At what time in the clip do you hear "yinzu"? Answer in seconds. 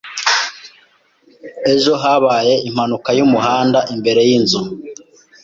4.29-4.61